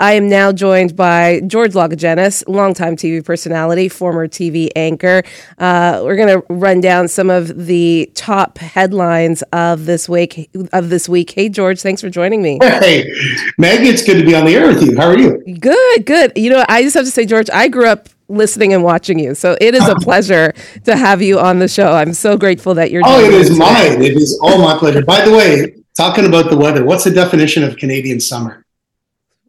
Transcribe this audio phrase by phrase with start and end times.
[0.00, 5.24] I am now joined by George Lagogianes, longtime TV personality, former TV anchor.
[5.58, 10.50] Uh, we're going to run down some of the top headlines of this week.
[10.72, 11.32] Of this week.
[11.32, 12.60] Hey, George, thanks for joining me.
[12.62, 13.10] Hey,
[13.58, 14.96] Maggie, it's good to be on the air with you.
[14.96, 15.42] How are you?
[15.58, 16.32] Good, good.
[16.36, 19.34] You know, I just have to say, George, I grew up listening and watching you,
[19.34, 20.54] so it is a pleasure
[20.84, 21.90] to have you on the show.
[21.90, 23.02] I'm so grateful that you're.
[23.02, 24.00] Doing Oh, it is mine.
[24.00, 25.04] It is all my pleasure.
[25.04, 28.64] By the way, talking about the weather, what's the definition of Canadian summer?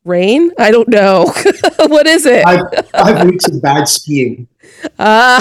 [0.06, 0.52] Rain?
[0.58, 1.26] I don't know.
[1.88, 2.44] what is it?
[2.44, 4.48] Five, five weeks of bad skiing.
[4.98, 5.40] Ah,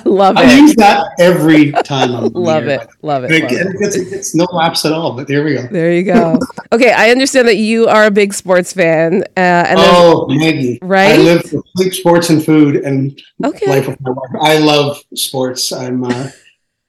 [0.04, 0.48] love I it.
[0.48, 2.80] I use that every time I'm Love here.
[2.80, 2.88] it.
[3.02, 3.30] Love it.
[3.42, 5.66] Love It, it's no lapse at all, but there we go.
[5.66, 6.38] There you go.
[6.72, 10.78] Okay, I understand that you are a big sports fan, uh, and Oh, Maggie.
[10.82, 11.12] Right?
[11.14, 14.30] I live for sleep, sports, and food, and okay, life with my wife.
[14.40, 15.72] I love sports.
[15.72, 16.30] I'm uh,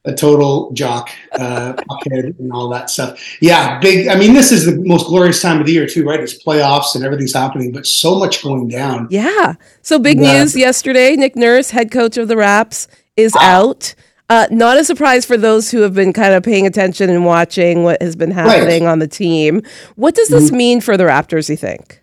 [0.06, 1.74] a total jock, uh,
[2.06, 3.20] and all that stuff.
[3.40, 4.08] Yeah, big.
[4.08, 6.20] I mean, this is the most glorious time of the year too, right?
[6.20, 9.08] It's playoffs and everything's happening, but so much going down.
[9.12, 9.54] yeah.
[9.84, 11.16] So big news yesterday.
[11.16, 13.42] Nick Nurse, head coach of the Raps, is Wow.
[13.44, 13.96] out.
[14.30, 17.84] Uh, not a surprise for those who have been kind of paying attention and watching
[17.84, 19.62] what has been happening on the team.
[19.98, 20.40] What does Mm-hmm.
[20.40, 21.50] this mean for the Raptors?
[21.50, 22.02] You think?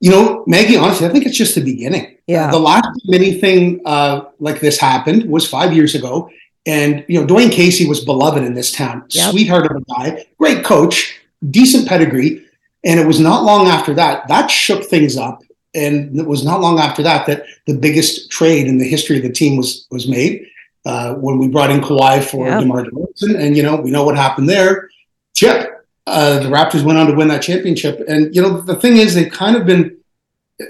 [0.00, 0.76] You know, Maggie.
[0.76, 2.16] Honestly, I think it's just the beginning.
[2.26, 2.48] Yeah.
[2.48, 6.30] Uh, the last time anything uh, like this happened was five years ago,
[6.66, 9.04] and you know, Dwane Casey was beloved in this town.
[9.10, 9.30] Yep.
[9.30, 11.18] Sweetheart of a guy, great coach,
[11.50, 12.44] decent pedigree,
[12.84, 15.42] and it was not long after that that shook things up.
[15.74, 19.24] And it was not long after that that the biggest trade in the history of
[19.24, 20.46] the team was was made
[20.86, 22.60] uh, when we brought in Kawhi for Yeah.
[22.60, 24.88] DeMar DeRozan, and you know we know what happened there.
[25.34, 28.96] Chip, uh, the Raptors went on to win that championship, and you know the thing
[28.98, 29.96] is they've kind of been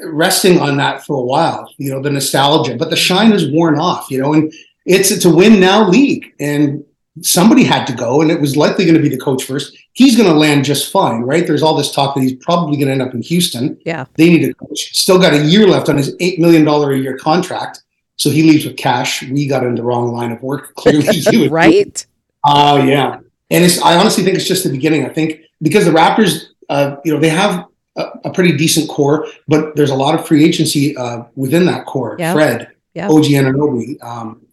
[0.05, 1.71] resting on that for a while.
[1.77, 4.11] You know the nostalgia, but the shine is worn off.
[4.11, 4.53] You know, and
[4.85, 6.85] it's it's a win now league, and
[7.23, 9.77] somebody had to go, and it was likely going to be the coach first.
[9.93, 11.47] He's going to land just fine, right?
[11.47, 13.79] There's all this talk that he's probably going to end up in Houston.
[13.85, 14.07] Yeah.
[14.17, 14.97] They need a coach.
[14.97, 17.83] Still got a year left on his eight million dollar a year contract,
[18.17, 19.23] so he leaves with cash.
[19.23, 20.75] We got in the wrong line of work.
[20.77, 22.05] Clearly, you right?
[22.45, 23.81] Oh yeah, and it's.
[23.81, 25.07] I honestly think it's just the beginning.
[25.07, 29.27] I think because the Raptors, uh, you know, they have a, a pretty decent core,
[29.49, 32.17] but there's a lot of free agency uh, within that core.
[32.19, 32.33] Yeah.
[32.33, 33.09] Fred, Yeah.
[33.09, 34.44] OG Anunoby, um, uh,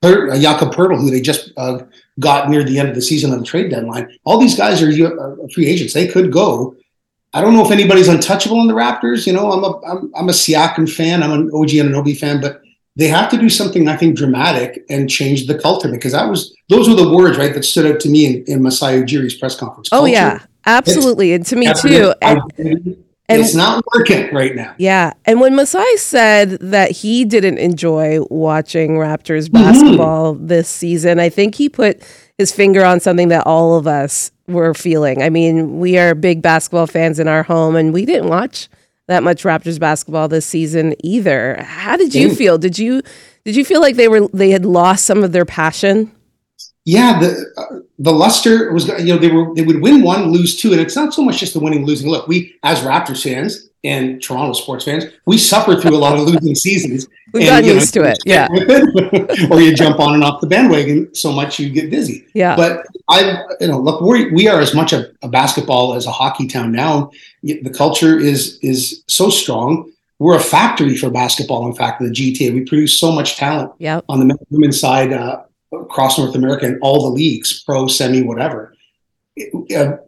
[0.00, 1.80] Per- uh, Jakob Poeltl, who they just uh,
[2.20, 4.16] got near the end of the season on the trade deadline.
[4.24, 5.92] All these guys are uh, free agents.
[5.92, 6.76] They could go.
[7.34, 9.26] I don't know if anybody's untouchable in the Raptors.
[9.26, 11.22] You know, I'm a I'm, I'm a Siakam fan.
[11.22, 12.62] I'm an OG and an Anunoby fan, but
[12.94, 16.54] they have to do something I think dramatic and change the culture because that was
[16.68, 19.56] those were the words right that stood out to me in, in Masai Ujiri's press
[19.56, 19.88] conference.
[19.90, 22.14] Oh yeah, absolutely, and to me too.
[22.22, 23.04] And.
[23.28, 24.74] And- it's not working right now.
[24.78, 25.12] Yeah.
[25.26, 29.52] And when Masai said that he didn't enjoy watching Raptors Mm-hmm.
[29.62, 32.02] basketball this season, I think he put
[32.38, 35.22] his finger on something that all of us were feeling.
[35.22, 38.68] I mean, we are big basketball fans in our home, and we didn't watch
[39.08, 41.56] that much Raptors basketball this season either.
[41.62, 42.36] How did you Mm.
[42.36, 42.58] feel?
[42.58, 43.02] Did you
[43.44, 46.10] did you feel like they were they had lost some of their passion?
[46.88, 50.56] Yeah, the uh, the luster was you know they were they would win one, lose
[50.56, 52.08] two, and it's not so much just the winning losing.
[52.08, 56.20] Look, we as Raptors fans and Toronto sports fans, we suffer through a lot of
[56.26, 57.06] losing seasons.
[57.34, 58.18] And, gotten you know, used to it.
[58.24, 58.48] Yeah.
[59.50, 62.24] or you jump on and off the bandwagon so much you get dizzy.
[62.32, 62.56] Yeah.
[62.56, 66.10] But I, you know, look, we we are as much a, a basketball as a
[66.10, 67.10] hockey town now.
[67.42, 69.92] The culture is is so strong.
[70.18, 71.66] We're a factory for basketball.
[71.66, 74.06] In fact, in the GTA, we produce so much talent Yep.
[74.08, 75.42] on the men- women's side uh,
[75.72, 78.74] across North America in all the leagues, pro, semi, whatever.
[79.36, 79.98] It- uh,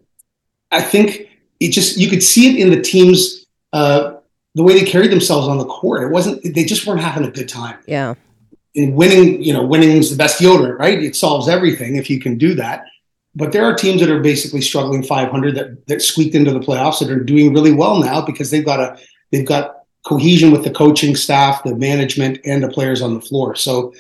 [0.71, 1.29] I think
[1.59, 3.47] it just you could see it in the teams.
[3.73, 4.15] Uh,
[4.55, 6.43] the way they carried themselves on the court, it wasn't.
[6.55, 8.15] They just weren't having a good time Yeah.
[8.77, 11.03] And winning, you know, winning is the best deodorant, right?
[11.03, 12.85] It solves everything if you can do that.
[13.35, 16.99] But there are teams that are basically struggling 500 that that squeaked into the playoffs
[17.01, 18.99] that are doing really well now because they've got a
[19.33, 23.55] they've got cohesion with the coaching staff, the management, and the players on the floor.
[23.55, 23.93] So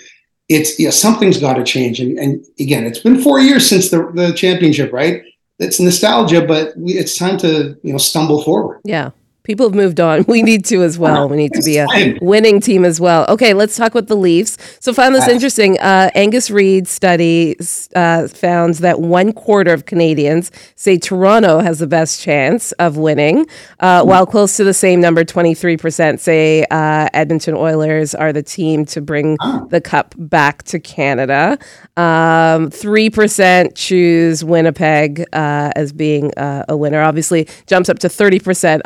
[0.50, 2.00] it's yeah, something's got to change.
[2.00, 5.22] And and again, it's been four years since the the championship, right?
[5.58, 8.80] It's nostalgia, but we, it's time to you know stumble forward.
[8.84, 9.10] Yeah.
[9.42, 10.24] People have moved on.
[10.28, 11.28] We need to as well.
[11.28, 11.86] We need to be a
[12.20, 13.26] winning team as well.
[13.28, 14.56] Okay, let's talk about the Leafs.
[14.80, 15.30] So, found this Ah.
[15.30, 15.78] interesting.
[15.80, 17.56] Uh, Angus Reid study
[17.96, 23.46] uh, found that one quarter of Canadians say Toronto has the best chance of winning,
[23.80, 28.32] uh, while close to the same number, twenty three percent say uh, Edmonton Oilers are
[28.32, 29.64] the team to bring Ah.
[29.70, 31.58] the cup back to Canada.
[31.96, 37.02] Um, Three percent choose Winnipeg uh, as being uh, a winner.
[37.02, 38.82] Obviously, jumps up to thirty percent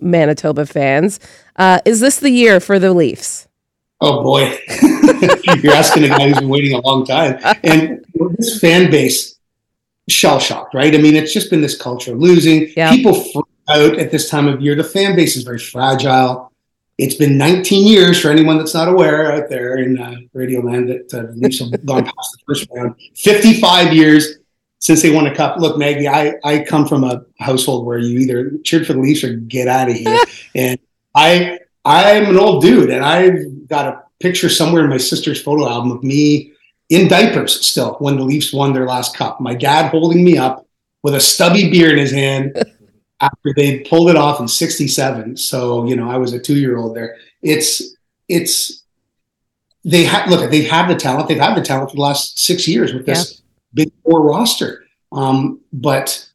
[0.00, 1.20] Manitoba fans.
[1.56, 3.48] Uh, is this the year for the Leafs?
[4.00, 4.58] Oh boy,
[5.62, 8.04] you're asking a guy who's been waiting a long time, and
[8.36, 9.36] this fan base
[10.08, 10.94] shell shocked, right?
[10.94, 12.72] I mean, it's just been this culture of losing.
[12.76, 12.90] Yeah.
[12.90, 14.74] People freak out at this time of year.
[14.74, 16.52] The fan base is very fragile.
[16.98, 20.88] It's been 19 years for anyone that's not aware out there in uh, Radio Land
[20.88, 22.94] that uh, the Leafs have gone past the first round.
[23.16, 24.38] 55 years
[24.86, 25.58] since they won a cup.
[25.58, 29.24] Look, Maggie, I, I come from a household where you either cheered for the Leafs
[29.24, 30.16] or get out of here.
[30.54, 30.78] and
[31.12, 35.68] I I'm an old dude, and I've got a picture somewhere in my sister's photo
[35.68, 36.52] album of me
[36.88, 39.40] in diapers still when the Leafs won their last cup.
[39.40, 40.64] My dad holding me up
[41.02, 42.56] with a stubby beer in his hand
[43.20, 45.36] after they pulled it off in 67.
[45.36, 47.16] So, you know, I was a two year old there.
[47.42, 47.82] It's,
[48.28, 48.84] it's,
[49.84, 51.26] they have, look, they have the talent.
[51.26, 53.42] They've had the talent for the last six years with this.
[53.76, 54.84] Big four roster.
[55.12, 56.28] Um, but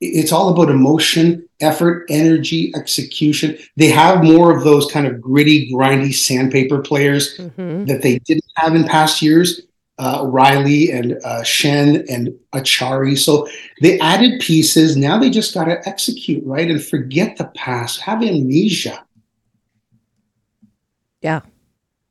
[0.00, 3.56] it's all about emotion, effort, energy, execution.
[3.76, 7.86] They have more of those kind of gritty, grindy sandpaper players mm-hmm.
[7.86, 9.62] that they didn't have in past years.
[10.00, 13.18] Uh, Rielly and uh, Schenn and Acciari.
[13.18, 13.48] So
[13.82, 14.96] they added pieces.
[14.96, 18.00] Now they just got to execute right and forget the past.
[18.02, 19.04] Have amnesia.
[21.20, 21.40] Yeah,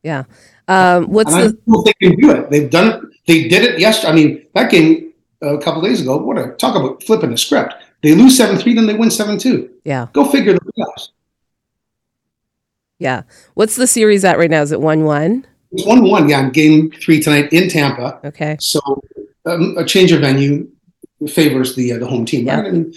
[0.03, 0.25] yeah.
[0.67, 1.81] Um, what's and the?
[1.85, 2.49] they can do it.
[2.49, 3.16] They've done it.
[3.27, 4.11] They did it yesterday.
[4.11, 6.17] I mean, that game a couple days ago.
[6.17, 7.75] What a talk about flipping the script.
[8.01, 9.69] They lose seven three, then they win seven two.
[9.83, 11.09] Yeah, go figure the playoffs.
[12.99, 14.61] Yeah, what's the series at right now?
[14.61, 15.45] Is it one one?
[15.71, 16.29] It's one one.
[16.29, 18.19] Yeah, in game three tonight in Tampa.
[18.23, 18.57] Okay.
[18.59, 18.79] So
[19.45, 20.69] um, a change of venue
[21.27, 22.61] favors the uh, the home team, yeah.
[22.61, 22.73] right?
[22.73, 22.95] And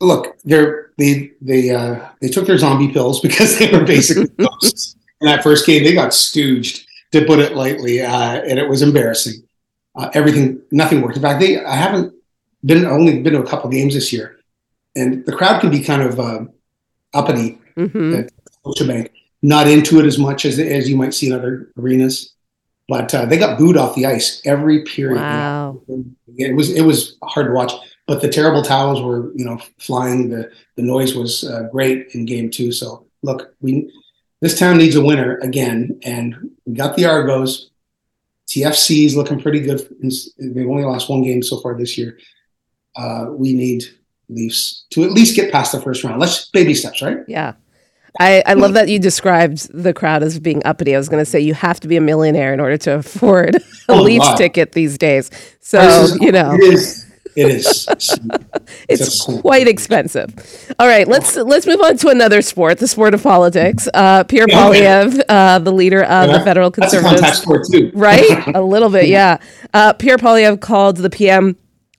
[0.00, 4.96] look, they're they they uh, they took their zombie pills because they were basically ghosts
[5.20, 5.82] in that first game.
[5.82, 9.43] They got stooged, to put it lightly, uh, and it was embarrassing
[9.96, 11.16] uh, everything, nothing worked.
[11.16, 12.14] In fact, they I haven't
[12.64, 14.38] been only been to a couple games this year,
[14.96, 16.44] and the crowd can be kind of uh,
[17.12, 18.14] uppity mm-hmm.
[18.14, 18.30] at
[18.64, 19.10] Scotiabank,
[19.42, 22.32] not into it as much as as you might see in other arenas.
[22.86, 25.20] But uh, they got booed off the ice every period.
[25.20, 25.80] Wow.
[26.36, 27.72] It was it was hard to watch.
[28.06, 30.28] But the terrible towels were you know flying.
[30.28, 32.72] The the noise was uh, great in game two.
[32.72, 33.90] So look, we
[34.40, 37.70] this town needs a winner again, and we got the Argos.
[38.48, 39.88] TFC is looking pretty good.
[40.38, 42.18] They've only lost one game so far this year.
[42.96, 43.84] Uh, we need
[44.28, 46.20] Leafs to at least get past the first round.
[46.20, 47.18] Let's baby steps, right?
[47.26, 47.54] Yeah.
[48.20, 50.94] I, I love that you described the crowd as being uppity.
[50.94, 53.56] I was going to say you have to be a millionaire in order to afford
[53.56, 54.34] a oh, Leafs wow.
[54.36, 55.30] ticket these days.
[55.60, 56.52] So, is, you know.
[56.54, 57.03] It is
[57.36, 57.86] it is.
[58.88, 60.32] it's quite expensive.
[60.78, 63.88] All right, let's let's move on to another sport, the sport of politics.
[63.92, 67.90] Uh, Pierre Poilievre, uh, the leader of yeah, the federal conservatives, that's a sport too,
[67.94, 68.54] right?
[68.54, 69.38] a little bit, yeah.
[69.72, 71.56] Uh, Pierre Poilievre called the PM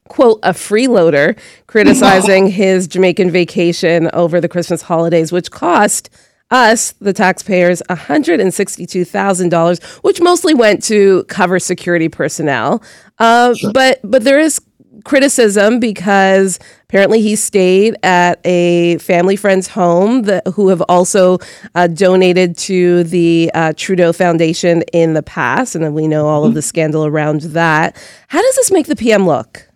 [0.07, 6.09] quote a freeloader, criticizing his Jamaican vacation over the Christmas holidays, which cost
[6.51, 12.83] us, the taxpayers, $162,000, which mostly went to cover security personnel.
[13.17, 13.71] Uh, sure.
[13.73, 14.61] But but there is
[15.03, 21.37] criticism because apparently he stayed at a family friend's home that, who have also
[21.75, 26.53] uh, donated to the uh, Trudeau Foundation in the past, and we know all of
[26.53, 27.95] the scandal around that.
[28.27, 29.67] How does this make the PM look?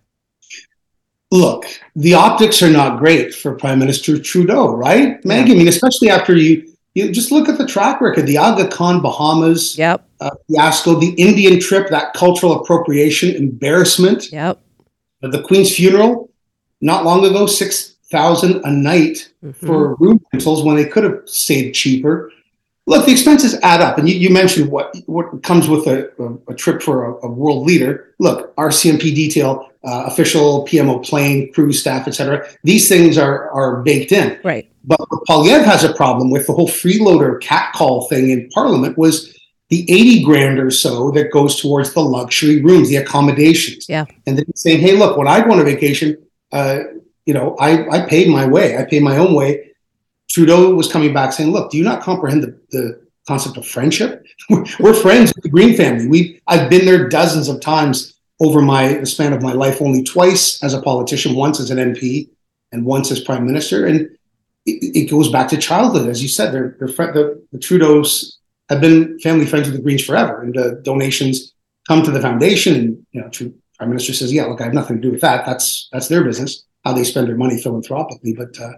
[1.32, 5.50] Look, the optics are not great for Prime Minister Trudeau, right, Maggie?
[5.50, 5.56] Yeah.
[5.56, 9.00] I mean, especially after you you just look at the track record, the Aga Khan
[9.00, 10.04] Bahamas yep.
[10.22, 14.32] uh, fiasco, the Indian trip, that cultural appropriation embarrassment.
[14.32, 14.60] Yep
[15.24, 16.30] at the Queen's funeral,
[16.82, 19.66] not long ago, six thousand a night mm-hmm.
[19.66, 22.32] for room rentals when they could have saved cheaper.
[22.88, 26.52] Look, the expenses add up, and you, you mentioned what what comes with a, a,
[26.52, 28.16] a trip for a, a, world leader.
[28.18, 32.48] Look, RCMP detail, uh, official PMO plane, crew, staff, etc.
[32.64, 34.40] These things are are baked in.
[34.44, 34.72] Right.
[34.86, 39.38] But what Poilievre has a problem with the whole freeloader catcall thing in Parliament was
[39.70, 43.88] the 80 grand or so that goes towards the luxury rooms, the accommodations.
[43.88, 44.06] Yeah.
[44.26, 46.18] And then saying, hey, look, when I go on a vacation,
[46.52, 46.80] uh,
[47.26, 49.72] you know, I, I paid my way, I paid my own way.
[50.30, 54.26] Trudeau was coming back saying, look, do you not comprehend the, the concept of friendship?
[54.80, 56.08] We're friends with the Green family.
[56.08, 60.04] We I've been there dozens of times over my the span of my life, only
[60.04, 62.30] twice as a politician, once as an MP
[62.72, 63.86] and once as prime minister.
[63.86, 64.02] And
[64.66, 66.10] it, it goes back to childhood.
[66.10, 68.39] As you said, they're, they're the, the Trudeau's
[68.70, 71.54] have been family friends with the Greens forever, and the donations
[71.88, 72.76] come to the foundation.
[72.76, 73.30] And you know,
[73.78, 75.46] Prime Minister says, "Yeah, look, I have nothing to do with that.
[75.46, 78.74] That's that's their business, how they spend their money philanthropically." But uh,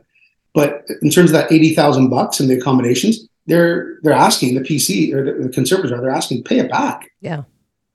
[0.53, 4.62] but in terms of that eighty thousand bucks and the accommodations, they're they're asking the
[4.62, 7.10] PC or the, the conservatives are they're asking pay it back.
[7.19, 7.43] Yeah,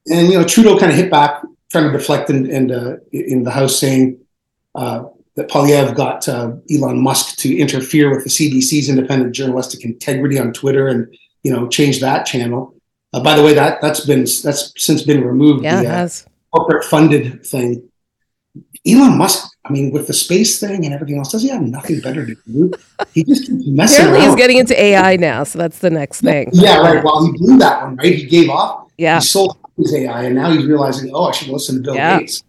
[0.06, 3.42] and you know, Trudeau kind of hit back, trying to deflect in in, uh, in
[3.42, 4.18] the House, saying.
[4.74, 10.38] Uh, that Poilievre got uh, Elon Musk to interfere with the CBC's independent journalistic integrity
[10.38, 11.14] on Twitter and
[11.46, 12.74] you know, change that channel.
[13.12, 15.62] Uh, by the way, that that's been that's since been removed.
[15.62, 16.26] Yeah, the, it has.
[16.26, 17.88] Uh, corporate funded thing.
[18.84, 22.00] Elon Musk, I mean, with the space thing and everything else, does he have nothing
[22.00, 22.72] better to do?
[23.12, 24.28] He just keeps messing Apparently, around.
[24.28, 26.48] he's getting into AI now, so that's the next thing.
[26.52, 27.04] Yeah, right.
[27.04, 28.14] Well, he blew that one, right?
[28.14, 28.88] He gave up.
[28.98, 29.18] Yeah.
[29.20, 32.18] He sold his AI, and now he's realizing, oh, I should listen to Bill Yeah.
[32.20, 32.42] Gates.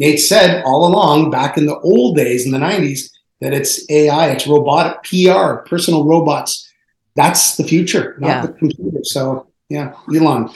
[0.00, 4.30] Gates said all along, back in the old days, in the 90s, that it's AI,
[4.30, 6.71] it's robotic PR, personal robots.
[7.16, 8.46] That's the future, not Yeah.
[8.46, 8.98] the computer.
[9.02, 10.50] So, yeah, Elon.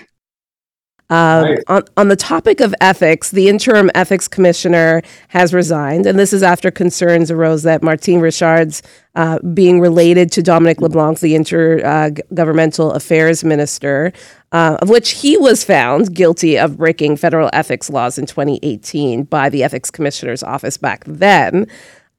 [1.09, 1.59] Right.
[1.69, 6.43] on, on the topic of ethics, the interim ethics commissioner has resigned, and this is
[6.43, 8.83] after concerns arose that Martine Richard's
[9.15, 14.13] uh, being related to Dominic LeBlanc, the intergovernmental affairs minister,
[14.51, 19.49] uh, of which he was found guilty of breaking federal ethics laws in 2018 by
[19.49, 21.69] the ethics commissioner's office back then.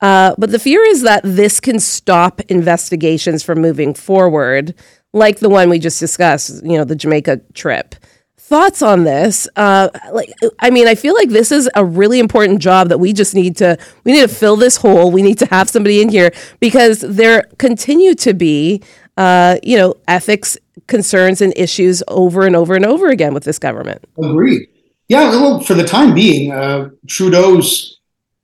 [0.01, 4.75] Uh, but the fear is that this can stop investigations from moving forward,
[5.13, 7.95] like the one we just discussed, you know, the Jamaica trip.
[8.37, 9.45] Thoughts on this?
[9.57, 13.11] Uh, like i mean i feel like this is a really important job that we
[13.11, 15.11] just need to we need to fill this hole.
[15.11, 18.81] We need to have somebody in here because there continue to be
[19.17, 23.59] uh, you know ethics concerns and issues over and over and over again with this
[23.59, 24.05] government.
[24.17, 24.69] Agreed.
[25.09, 27.99] Yeah, well, for the time being, uh, Trudeau's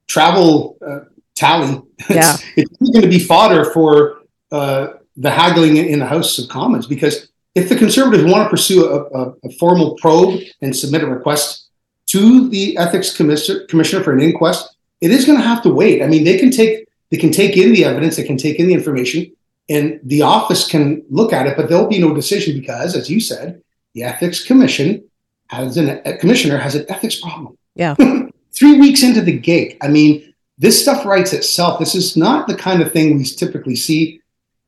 [0.08, 1.02] travel uh,
[1.36, 2.36] tally, Yeah.
[2.56, 4.22] it's, it's going to be fodder for
[4.52, 8.86] uh, the haggling in, the House of Commons because if the Conservatives want to pursue
[8.86, 11.70] a, a, a formal probe and submit a request
[12.08, 16.02] to the Ethics Commis- Commissioner for an inquest, it is going to have to wait.
[16.02, 18.66] I mean, they can take they can take in the evidence, they can take in
[18.68, 19.32] the information,
[19.70, 23.20] and the office can look at it, but there'll be no decision because, as you
[23.20, 23.62] said,
[23.94, 25.04] the Ethics Commission
[25.48, 27.56] has an a commissioner has an ethics problem.
[27.76, 27.96] Yeah.
[28.56, 31.80] Three weeks into the gig, I mean, this stuff writes itself.
[31.80, 34.20] This is not the kind of thing we typically see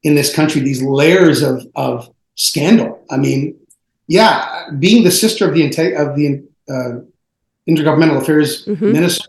[0.03, 0.61] in this country.
[0.61, 3.03] These layers of of scandal.
[3.11, 3.55] I mean,
[4.07, 5.63] yeah, being the sister of the
[5.95, 6.99] of the uh,
[7.69, 8.91] intergovernmental affairs Mhm.
[8.93, 9.27] minister,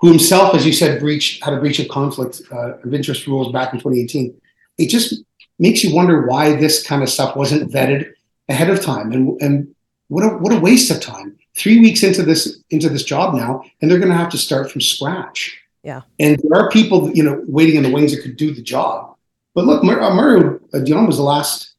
[0.00, 3.52] who himself, as you said, breached had a breach of conflict uh, of interest rules
[3.52, 4.34] back in 2018.
[4.78, 5.22] It just
[5.58, 8.12] makes you wonder why this kind of stuff wasn't vetted
[8.48, 9.74] ahead of time, and and
[10.08, 11.36] what a what a waste of time.
[11.56, 14.70] Three weeks into this into this job now, and they're going to have to start
[14.70, 15.56] from scratch.
[15.82, 16.02] Yeah.
[16.18, 19.16] and there are people you know waiting in the wings that could do the job.
[19.54, 21.74] But look, Mur- uh, uh, Dion was the last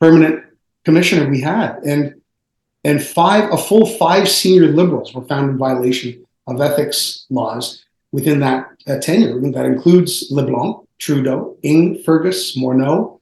[0.00, 0.44] permanent
[0.84, 2.14] commissioner we had, and
[2.84, 8.40] and five a full five senior liberals were found in violation of ethics laws within
[8.40, 9.38] that uh, tenure.
[9.52, 13.20] That includes LeBlanc, Trudeau, Ng, Fergus, Morneau.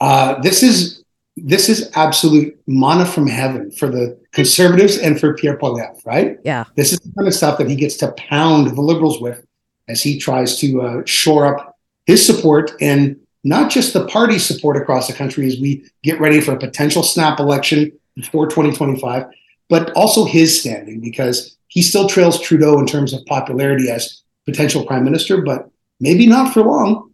[0.00, 0.93] Uh, this is
[1.36, 6.38] this is absolute mana from heaven for the conservatives and for Pierre Poilievre, right?
[6.44, 9.44] yeah This is the kind of stuff that he gets to pound the liberals with
[9.88, 14.76] as he tries to uh, shore up his support and not just the party support
[14.76, 19.26] across the country as we get ready for a potential snap election before 2025,
[19.68, 24.86] but also his standing because he still trails Trudeau in terms of popularity as potential
[24.86, 27.12] prime minister, but maybe not for long.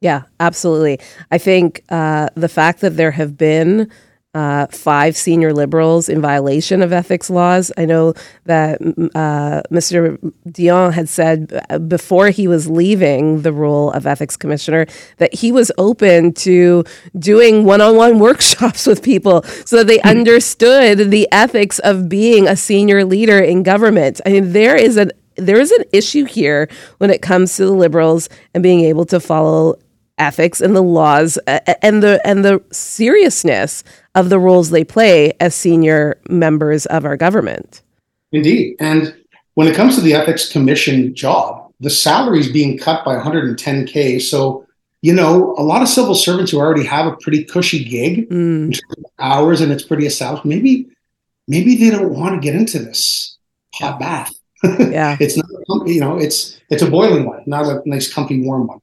[0.00, 1.00] Yeah, absolutely.
[1.30, 3.90] I think uh, the fact that there have been
[4.34, 7.70] uh, five senior liberals in violation of ethics laws.
[7.78, 8.14] I know
[8.46, 8.80] that
[9.14, 10.18] uh, Mr.
[10.50, 14.86] Dion had said uh, before he was leaving the role of ethics commissioner
[15.18, 16.82] that he was open to
[17.16, 22.48] doing one on one workshops with people so that they understood the ethics of being
[22.48, 24.20] a senior leader in government.
[24.26, 27.72] I mean, there is an there is an issue here when it comes to the
[27.72, 29.74] liberals and being able to follow
[30.18, 35.32] ethics and the laws uh, and the and the seriousness of the roles they play
[35.40, 37.82] as senior members of our government.
[38.32, 38.76] Indeed.
[38.80, 39.14] And
[39.54, 44.20] when it comes to the ethics commission job, the salary is being cut by 110K.
[44.20, 44.66] So,
[45.02, 48.66] you know, a lot of civil servants who already have a pretty cushy gig Mm,
[48.66, 50.88] in terms of hours and it's pretty established, maybe
[51.46, 53.36] maybe they don't want to get into this
[53.74, 54.32] hot bath.
[54.78, 55.16] yeah.
[55.20, 55.46] It's not,
[55.86, 58.80] you know, it's it's a boiling one, not a nice, comfy, warm one.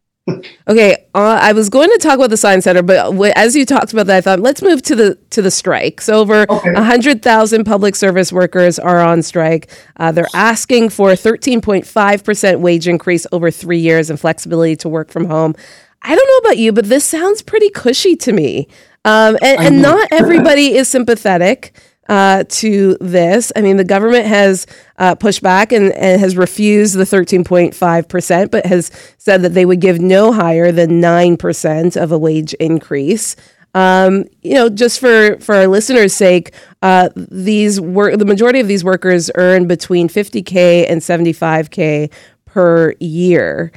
[0.67, 3.65] Okay, uh, I was going to talk about the Science Center, but w- as you
[3.65, 6.01] talked about that, I thought let's move to the to the strike.
[6.01, 6.73] So over Okay.
[6.73, 9.69] hundred thousand public service workers are on strike.
[9.97, 14.19] Uh, they're asking for a thirteen point five percent wage increase over three years and
[14.19, 15.55] flexibility to work from home.
[16.03, 18.67] I don't know about you, but this sounds pretty cushy to me.
[19.05, 21.73] Um, and, and not everybody is sympathetic
[22.09, 23.51] uh, to this.
[23.55, 24.67] I mean, the government has
[24.97, 29.79] uh, pushed back and, and has refused the 13.5%, but has said that they would
[29.79, 33.35] give no higher than 9% of a wage increase.
[33.73, 38.67] Um, you know, just for, for our listeners' sake, uh, these work the majority of
[38.67, 42.11] these workers earn between 50k and 75k
[42.45, 43.71] per year.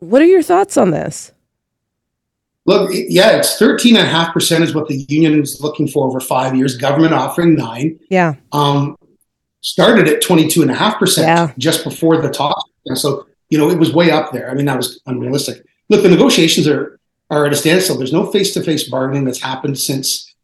[0.00, 1.32] What are your thoughts on this?
[2.68, 7.14] Look, yeah, it's 13.5% is what the union is looking for over five years, government
[7.14, 7.98] offering nine.
[8.10, 8.94] Yeah, Um,
[9.62, 11.50] started at 22.5% Yeah.
[11.56, 12.62] just before the talks.
[12.84, 14.50] And so, you know, it was way up there.
[14.50, 15.64] I mean, that was unrealistic.
[15.88, 17.96] Look, the negotiations are, are at a standstill.
[17.96, 20.34] There's no face to face bargaining that's happened since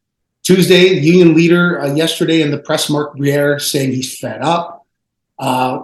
[0.45, 0.95] Tuesday.
[0.99, 4.87] The union leader uh, yesterday in the press, Mark Briere, saying he's fed up.
[5.39, 5.83] Uh,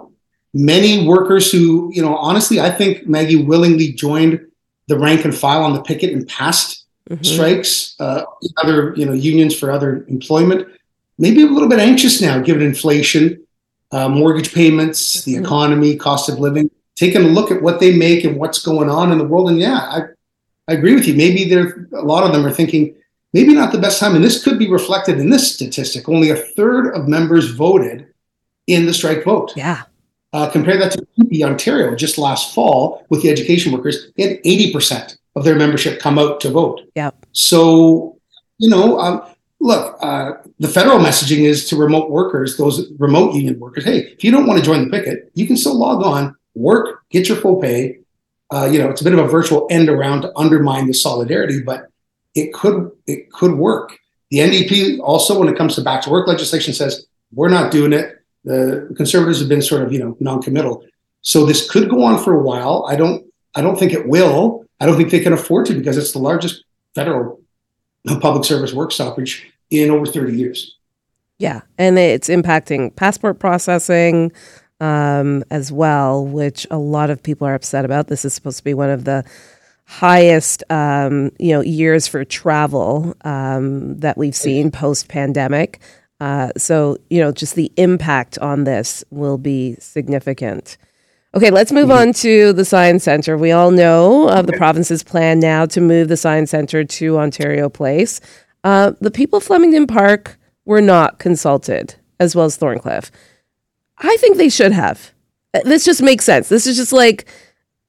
[0.55, 4.47] many workers who, you know, honestly, I think Maggie willingly joined
[4.91, 7.25] the rank and file on the picket and passed Mhm.
[7.25, 8.23] strikes, uh,
[8.61, 10.67] other you know unions for other employment.
[11.17, 13.39] Maybe a little bit anxious now, given inflation,
[13.91, 15.41] uh, mortgage payments, the Mhm.
[15.43, 16.69] economy, cost of living.
[16.97, 19.59] Taking a look at what they make and what's going on in the world, and
[19.59, 19.99] yeah, I,
[20.67, 21.13] I agree with you.
[21.15, 22.93] Maybe there, a lot of them are thinking
[23.33, 26.07] maybe not the best time, and this could be reflected in this statistic.
[26.09, 28.05] Only a third of members voted
[28.67, 29.53] in the strike vote.
[29.55, 29.81] Yeah.
[30.33, 34.11] Uh, compare that to CUPE Ontario just last fall with the education workers.
[34.15, 36.81] They had 80% of their membership come out to vote.
[36.95, 37.25] Yep.
[37.33, 38.17] So,
[38.57, 39.21] you know, um,
[39.59, 43.83] look, uh, the federal messaging is to remote workers, those remote union workers.
[43.83, 47.01] Hey, if you don't want to join the picket, you can still log on, work,
[47.09, 47.99] get your full pay.
[48.53, 51.61] Uh, you know, it's a bit of a virtual end around to undermine the solidarity,
[51.61, 51.87] but
[52.35, 53.97] it could it could work.
[54.29, 57.93] The NDP also, when it comes to back to work legislation, says we're not doing
[57.93, 58.20] it.
[58.43, 60.83] The conservatives have been sort of you know non-committal,
[61.21, 62.85] so this could go on for a while.
[62.87, 64.65] I don't I don't think it will.
[64.79, 66.63] I don't think they can afford to because it's the largest
[66.95, 67.39] federal
[68.19, 70.77] public service work stoppage in over 30 years.
[71.37, 74.31] Yeah, and it's impacting passport processing
[74.79, 78.07] um, as well, which a lot of people are upset about.
[78.07, 79.23] This is supposed to be one of the
[79.85, 85.79] highest, um, you know, years for travel um, that we've seen post pandemic.
[86.21, 90.77] Uh, so, you know, just the impact on this will be significant.
[91.33, 93.35] Okay, let's move on to the Science Center.
[93.37, 97.69] We all know of the province's plan now to move the Science Center to Ontario
[97.69, 98.21] Place.
[98.63, 103.09] Uh, the people of Flemingdon Park were not consulted, as well as Thorncliffe.
[103.97, 105.13] I think they should have.
[105.55, 106.49] Uh, This just makes sense.
[106.49, 107.25] This is just like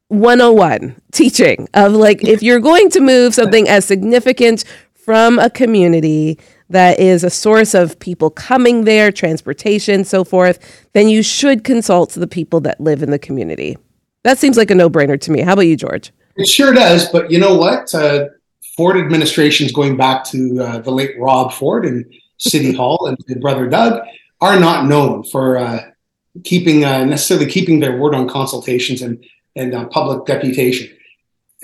[0.09, 6.39] 101 teaching of like if you're going to move something as significant from a community
[6.73, 12.11] that is a source of people coming there, transportation, so forth, then you should consult
[12.11, 13.79] the people that live in the community.
[14.25, 15.41] That seems like a no-brainer to me.
[15.41, 16.13] How about you, George?
[16.37, 17.95] It sure does, but you know what?
[17.95, 18.27] Uh,
[18.77, 22.05] Ford administrations, going back to uh, the late Rob Ford and
[22.39, 24.03] City Hall and brother Doug,
[24.41, 25.85] are not known for uh,
[26.45, 30.89] keeping uh, necessarily keeping their word on consultations and and uh, public deputation.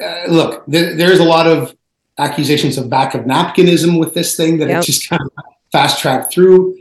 [0.03, 1.75] Uh, look, there, there's a lot of
[2.19, 4.83] accusations of back of napkinism with this thing that Yep.
[4.83, 5.31] it just kind of
[5.73, 6.77] fast tracked through.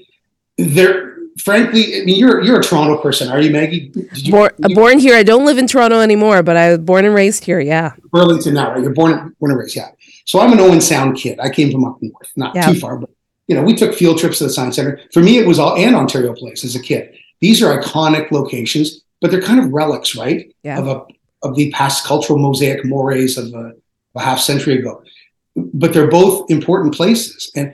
[0.57, 3.89] There, frankly, I mean, you're you're a Toronto person, are you, Maggie?
[3.89, 5.15] Did you, Born, you- born here.
[5.15, 7.59] I don't live in Toronto anymore, but I was born and raised here.
[7.59, 7.91] Yeah.
[8.11, 8.81] Burlington now, right?
[8.81, 9.89] You're born, born and raised, yeah.
[10.25, 11.39] So I'm an Owen Sound kid.
[11.39, 12.71] I came from up north, not Yeah.
[12.71, 13.09] too far, but
[13.47, 14.99] you know, we took field trips to the Science Center.
[15.13, 17.13] For me, it was all and Ontario Place as a kid.
[17.39, 20.51] These are iconic locations, but they're kind of relics, right?
[20.63, 20.79] Yeah.
[20.79, 21.01] Of a
[21.43, 23.73] of the past cultural mosaic mores of a,
[24.15, 25.03] a half century ago.
[25.73, 27.51] But they're both important places.
[27.55, 27.73] And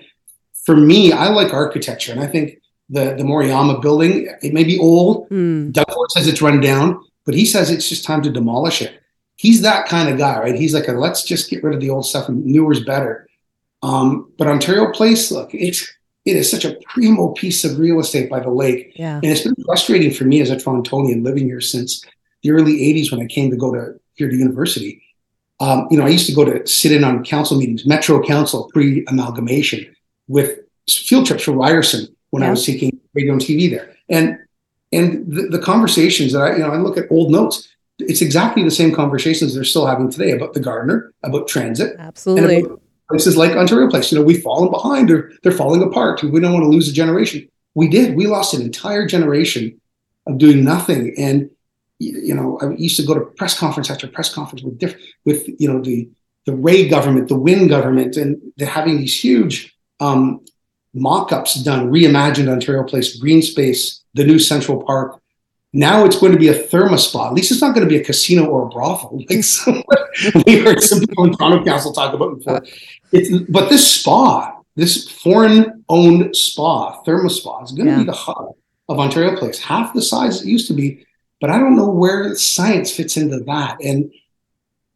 [0.65, 2.57] for me, I like architecture, and I think
[2.89, 5.71] the the Moriyama building, it may be old, Hmm.
[5.71, 8.93] Doug Ford says it's run down, but he says it's just time to demolish it.
[9.35, 10.55] He's that kind of guy, right?
[10.55, 13.27] He's like, a, let's just get rid of the old stuff and newer's better.
[13.81, 15.85] Um, but Ontario Place, look, it's
[16.25, 19.17] it is such a primo piece of real estate by the lake, Yeah.
[19.17, 22.01] and it's been frustrating for me as a Torontonian living here since
[22.43, 25.01] the early '80s when I came to go to here to university.
[25.59, 28.69] Um, you know, I used to go to sit in on council meetings, Metro Council
[28.73, 29.95] pre-amalgamation,
[30.27, 34.37] with field trips for Ryerson when I was seeking radio and TV there, and
[34.91, 37.69] and the, the conversations that I, you know, I look at old notes.
[37.99, 42.01] It's exactly the same conversations they're still having today about the Gardiner, about transit, and
[42.01, 42.61] Absolutely.
[42.61, 44.11] about places like Ontario Place.
[44.11, 46.23] You know, we've fallen behind or they're falling apart.
[46.23, 47.47] We don't want to lose a generation.
[47.75, 48.15] We did.
[48.15, 49.79] We lost an entire generation
[50.27, 51.13] of doing nothing.
[51.17, 51.49] And
[51.99, 55.47] you know, I used to go to press conference after press conference with different, with
[55.59, 56.09] you know the
[56.45, 60.41] the Rae government, the Wynne government, and they're having these huge um,
[60.93, 65.19] mock-ups done, reimagined Ontario Place, green space, the new Central Park.
[65.71, 67.27] Now it's going to be a thermospa.
[67.27, 69.19] At least it's not going to be a casino or a brothel.
[69.29, 69.81] Like some,
[70.45, 72.61] we heard some people in Toronto Council talk about before.
[73.11, 77.97] It's, but this spa, this foreign-owned spa, thermospa, is going to Yeah.
[77.99, 78.49] be the hub
[78.89, 79.59] of Ontario Place.
[79.59, 81.05] Half the size it used to be,
[81.43, 83.75] but I don't know where science fits into that.
[83.83, 84.13] And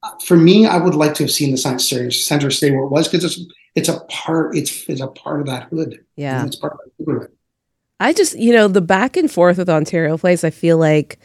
[0.02, 2.88] uh, for me, I would like to have seen the science center stay where it
[2.88, 6.06] was because it's it's a part it's it's a part of that hood.
[6.16, 6.46] Yeah.
[6.46, 7.34] it's part of that neighborhood.
[8.00, 11.20] I just, you know, the back and forth with Ontario Place, I feel like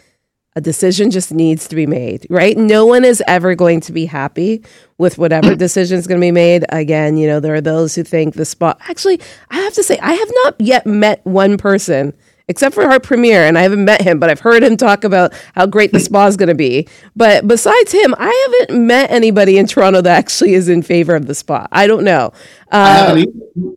[0.57, 2.57] a decision just needs to be made, right?
[2.59, 4.65] No one is ever going to be happy
[4.99, 6.65] with whatever decision is going to be made.
[6.71, 8.81] Again, you know, there are those who think the spot.
[8.89, 12.13] Actually, I have to say, I have not yet met one person
[12.49, 15.33] except for our premier, and I haven't met him, but I've heard him talk about
[15.55, 16.89] how great the spa is going to be.
[17.17, 21.27] But besides him, I haven't met anybody in Toronto that actually is in favor of
[21.27, 21.67] the spa.
[21.73, 22.33] I don't know.
[22.71, 23.25] Uh,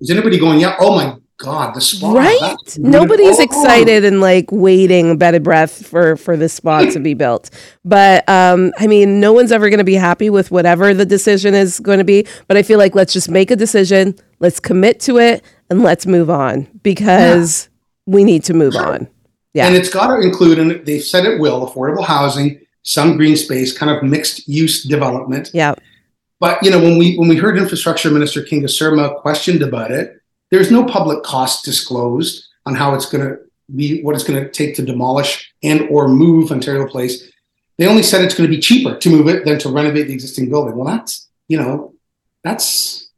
[0.01, 2.13] is anybody going, yeah, oh my God, the spa.
[2.13, 2.77] Right?
[2.77, 7.49] Nobody's oh, excited and like waiting bated breath for for this spa to be built.
[7.83, 11.53] But um, I mean, no one's ever going to be happy with whatever the decision
[11.53, 12.25] is going to be.
[12.47, 16.05] But I feel like let's just make a decision, let's commit to it, and let's
[16.05, 17.74] move on because yeah.
[18.05, 19.07] We need to move on.
[19.53, 23.37] Yeah, and it's got to include, and they've said it will, affordable housing, some green
[23.37, 25.51] space, kind of mixed use development.
[25.53, 25.75] Yeah.
[26.39, 30.21] But you know, when we when we heard Infrastructure Minister Kinga Surma questioned about it
[30.51, 33.37] there's no public cost disclosed on how it's going to
[33.75, 37.31] be, what it's going to take to demolish and or move Ontario Place.
[37.77, 40.13] They only said it's going to be cheaper to move it than to renovate the
[40.13, 40.75] existing building.
[40.75, 41.93] Well, that's you know,
[42.43, 43.09] that's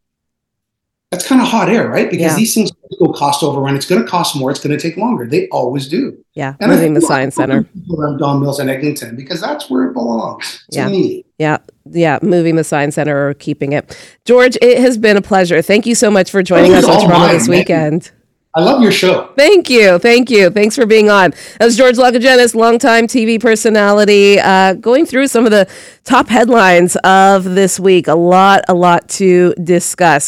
[1.12, 2.10] that's kind of hot air, right?
[2.10, 2.36] Because yeah.
[2.36, 3.76] these things go cost overrun.
[3.76, 4.52] It's going to cost more.
[4.52, 5.26] It's going to take longer.
[5.26, 6.18] They always do.
[6.34, 7.66] Yeah, and moving the science center
[7.98, 10.66] around Don Mills and Eglinton because that's where it belongs.
[10.70, 11.26] yeah, me.
[11.38, 12.20] yeah, yeah.
[12.22, 13.98] Moving the science center or keeping it.
[14.26, 15.62] George, it has been a pleasure.
[15.62, 18.12] Thank you so much for joining us on Toronto this weekend.
[18.58, 19.32] I love your show.
[19.38, 20.00] Thank you.
[20.00, 20.50] Thank you.
[20.50, 21.30] Thanks for being on.
[21.60, 25.70] That was George Lagogianes, longtime TV personality, uh, going through some of the
[26.06, 28.08] top headlines of this week.
[28.08, 30.26] A lot, a lot to discuss.